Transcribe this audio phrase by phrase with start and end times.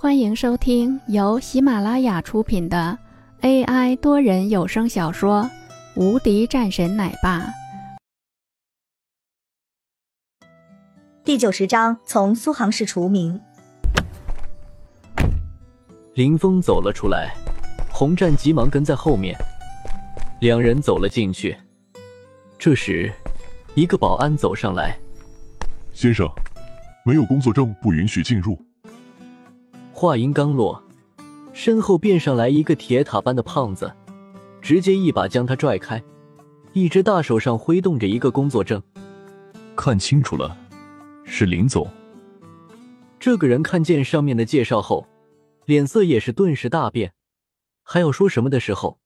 [0.00, 2.96] 欢迎收听由喜马拉雅出品的
[3.40, 5.42] AI 多人有声小说
[6.00, 7.40] 《无敌战神奶爸》
[11.24, 13.40] 第九十章：从苏杭市除名。
[16.14, 17.34] 林峰走了出来，
[17.90, 19.36] 洪战急忙跟在后面，
[20.40, 21.56] 两人走了进去。
[22.56, 23.12] 这时，
[23.74, 24.96] 一个保安走上来
[25.92, 26.24] ：“先生，
[27.04, 28.56] 没有工作证不允许进入。”
[29.98, 30.80] 话音刚落，
[31.52, 33.92] 身后便上来一个铁塔般的胖子，
[34.62, 36.00] 直接一把将他拽开，
[36.72, 38.80] 一只大手上挥动着一个工作证。
[39.74, 40.56] 看清楚了，
[41.24, 41.84] 是林总。
[43.18, 45.04] 这个人看见上面的介绍后，
[45.64, 47.12] 脸色也是顿时大变，
[47.82, 49.00] 还要说什么的时候，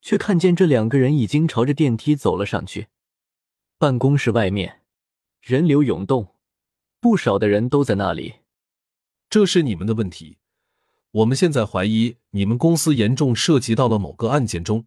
[0.00, 2.86] 却看见这两个人已经朝着电梯走了上去。
[3.76, 4.82] 办公室外面
[5.42, 6.28] 人流涌动，
[7.00, 8.34] 不少的人都在那里。
[9.30, 10.38] 这是你们的问题，
[11.10, 14.86] 我们现在怀疑你们公司严重涉及到了某个案件中，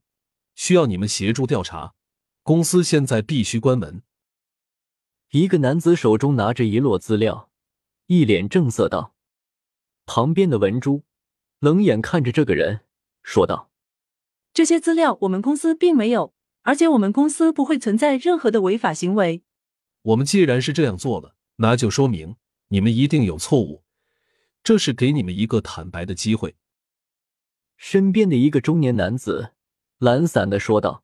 [0.55, 1.93] 需要你们协助调查。
[2.41, 4.01] 公司现在必须关门。
[5.29, 7.51] 一个男子手中拿着一摞资料，
[8.07, 9.13] 一脸正色道。
[10.07, 11.03] 旁边的文珠
[11.59, 12.81] 冷眼看着这个人，
[13.21, 13.69] 说道
[14.55, 16.33] ：“这些资料我们公司并没有，
[16.63, 19.43] 而且我们公司不会存在任何的违法行为。
[20.01, 22.37] 我们既然是这样做了，那就说明
[22.69, 23.83] 你们一定有错误。”
[24.63, 26.55] 这是给你们一个坦白的机会。”
[27.77, 29.53] 身边的一个中年男子
[29.97, 31.03] 懒散的说道，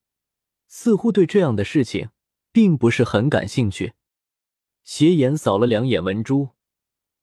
[0.67, 2.09] 似乎对这样的事情
[2.51, 3.93] 并不是很感兴趣，
[4.83, 6.49] 斜眼扫了两眼文珠，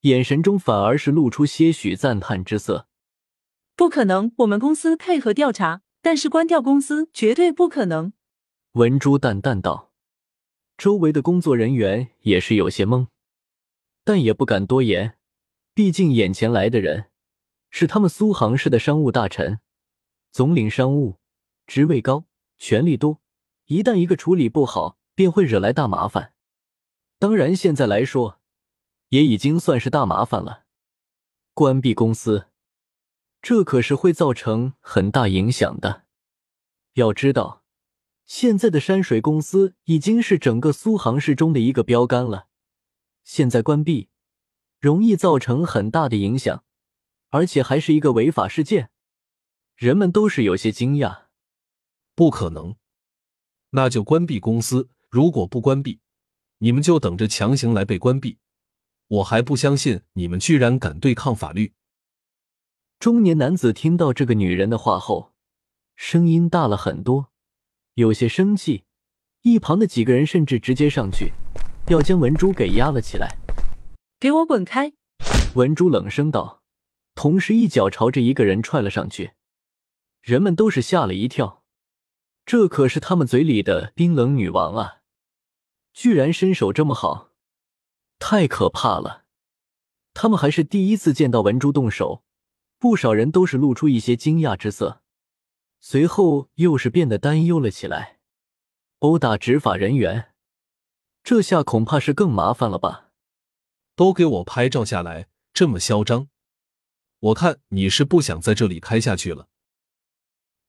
[0.01, 2.89] 眼神中反而是露出些许赞叹之色。
[3.77, 8.13] “不可能，我们公司配合调查，但是关掉公司绝对不可能。”
[8.73, 9.93] 文珠淡淡道。
[10.77, 13.07] 周围的工作人员也是有些懵，
[14.03, 15.17] 但也不敢多言。
[15.75, 17.11] 毕竟眼前来的人
[17.69, 19.59] 是他们苏杭市的商务大臣，
[20.31, 21.19] 总领商务，
[21.67, 22.27] 职位高，
[22.59, 23.21] 权力多，
[23.67, 26.35] 一旦一个处理不好，便会惹来大麻烦。
[27.19, 28.41] 当然，现在来说，
[29.09, 30.65] 也已经算是大麻烦了。
[31.53, 32.47] 关闭公司，
[33.43, 36.05] 这可是会造成很大影响的。
[36.93, 37.65] 要知道，
[38.25, 42.47] 现在的山水公司已经是整个苏杭市中的一个标杆了，
[43.25, 44.11] 现在关闭。
[44.85, 46.63] 容易造成很大的影响，
[47.31, 48.91] 而且还是一个违法事件，
[49.77, 51.23] 人们都是有些惊讶。
[52.15, 52.77] 不可能，
[53.71, 54.91] 那就关闭公司。
[55.09, 56.01] 如果不关闭，
[56.59, 58.37] 你们就等着强行来被关闭。
[59.09, 61.73] 我还不相信你们居然敢对抗法律。
[62.99, 65.33] 中年男子听到这个女人的话后，
[65.97, 67.31] 声音大了很多，
[67.95, 68.85] 有些生气。
[69.41, 71.33] 一旁的几个人甚至直接上去，
[71.89, 73.39] 要将文珠给压了起来。
[74.25, 74.95] 给我滚开！
[75.55, 76.63] 文珠冷声道，
[77.15, 79.33] 同时一脚朝着一个人踹了上去。
[80.23, 81.63] 人们都是吓了一跳，
[82.47, 85.03] 这可是他们嘴里的冰冷女王啊，
[85.93, 87.33] 居然身手这么好，
[88.19, 89.27] 太可怕了！
[90.15, 92.25] 他们还是第一次见到文珠动手，
[92.79, 95.03] 不少人都是露出一些惊讶之色，
[95.81, 98.21] 随后又是变得担忧了起来。
[99.01, 100.33] 殴打执法人员，
[101.23, 103.04] 这下恐怕是更麻烦了吧？
[103.97, 105.29] 都给我拍照下来！
[105.53, 106.29] 这么嚣张，
[107.21, 109.49] 我看你是不想在这里开下去了。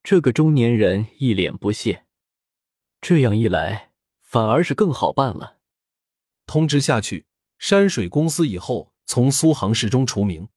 [0.04, 2.06] 这个中年人一脸不屑，
[3.02, 3.92] 这样一来
[4.22, 5.58] 反而是更好办了。
[6.46, 7.26] 通知下去，
[7.58, 10.48] 山水公司以后从苏杭市中除名，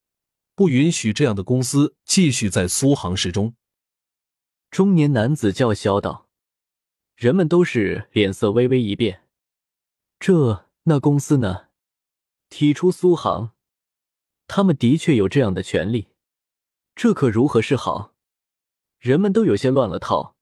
[0.55, 3.55] 不允许这样的公司继续在苏杭市中。
[4.71, 6.29] 中年男子叫嚣道
[7.17, 9.23] ：“人们都是脸色微微一变。
[10.21, 11.68] 这那公司呢？”
[12.51, 13.53] 提出苏杭，
[14.47, 16.09] 他们的确有这样的权利，
[16.95, 18.15] 这可如何是好？
[18.99, 20.35] 人们都有些乱了套，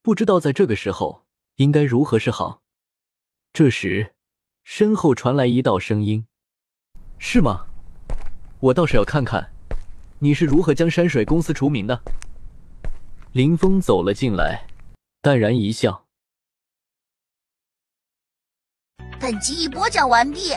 [0.00, 1.26] 不知道在这个时候
[1.56, 2.62] 应该如何是好。
[3.52, 4.14] 这时，
[4.64, 6.26] 身后传来一道声音
[7.18, 7.66] ：“是吗？
[8.60, 9.52] 我倒是要看看，
[10.20, 12.02] 你是如何将山水公司除名的。”
[13.32, 14.66] 林峰走了进来，
[15.20, 16.06] 淡然一笑
[19.20, 20.56] ：“本集已播讲完毕。”